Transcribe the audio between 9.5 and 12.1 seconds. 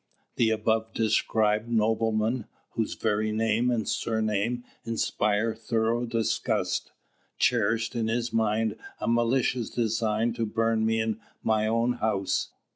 design to burn me in my own